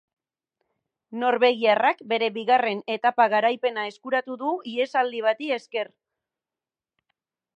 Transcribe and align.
Norvegiarrak 1.23 2.01
bere 2.13 2.29
bigarren 2.37 2.81
etapa-garaipena 2.95 3.85
eskuratu 3.91 4.37
du 4.45 4.53
ihesaldi 4.73 5.23
bati 5.29 5.53
esker. 5.59 5.95